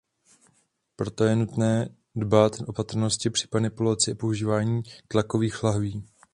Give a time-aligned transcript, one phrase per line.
[0.95, 6.03] Proto je nutné dbát opatrnosti při manipulaci a používání tlakových lahví.